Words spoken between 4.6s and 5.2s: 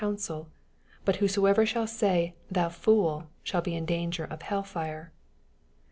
fire.